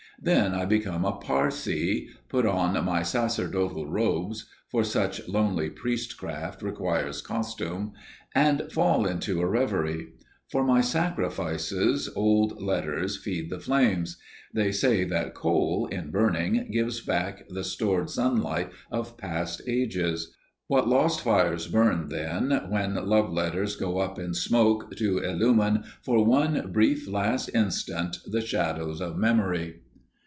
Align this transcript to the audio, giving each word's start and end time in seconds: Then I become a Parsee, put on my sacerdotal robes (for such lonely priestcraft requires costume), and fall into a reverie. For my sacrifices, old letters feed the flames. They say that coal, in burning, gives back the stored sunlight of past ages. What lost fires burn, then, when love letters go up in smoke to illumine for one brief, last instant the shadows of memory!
Then 0.23 0.53
I 0.53 0.65
become 0.65 1.03
a 1.03 1.13
Parsee, 1.13 2.07
put 2.29 2.45
on 2.45 2.85
my 2.85 3.01
sacerdotal 3.01 3.87
robes 3.87 4.45
(for 4.69 4.83
such 4.83 5.27
lonely 5.27 5.71
priestcraft 5.71 6.61
requires 6.61 7.23
costume), 7.23 7.93
and 8.35 8.71
fall 8.71 9.07
into 9.07 9.41
a 9.41 9.47
reverie. 9.47 10.09
For 10.51 10.63
my 10.63 10.79
sacrifices, 10.81 12.07
old 12.15 12.61
letters 12.61 13.17
feed 13.17 13.49
the 13.49 13.59
flames. 13.59 14.17
They 14.53 14.71
say 14.71 15.05
that 15.05 15.33
coal, 15.33 15.87
in 15.87 16.11
burning, 16.11 16.69
gives 16.71 17.01
back 17.01 17.47
the 17.49 17.63
stored 17.63 18.11
sunlight 18.11 18.71
of 18.91 19.17
past 19.17 19.63
ages. 19.65 20.35
What 20.67 20.87
lost 20.87 21.21
fires 21.21 21.67
burn, 21.67 22.09
then, 22.09 22.65
when 22.69 22.93
love 22.93 23.31
letters 23.33 23.75
go 23.75 23.97
up 23.97 24.19
in 24.19 24.35
smoke 24.35 24.91
to 24.97 25.17
illumine 25.17 25.83
for 26.03 26.23
one 26.23 26.69
brief, 26.71 27.07
last 27.09 27.49
instant 27.55 28.19
the 28.23 28.41
shadows 28.41 29.01
of 29.01 29.17
memory! 29.17 29.81